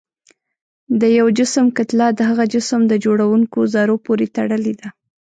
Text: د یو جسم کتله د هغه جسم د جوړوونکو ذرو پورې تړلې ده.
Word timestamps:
د 1.01 1.03
یو 1.17 1.27
جسم 1.37 1.65
کتله 1.77 2.07
د 2.13 2.19
هغه 2.29 2.43
جسم 2.53 2.81
د 2.87 2.93
جوړوونکو 3.05 3.59
ذرو 3.73 3.95
پورې 4.05 4.25
تړلې 4.35 4.73
ده. 4.81 4.89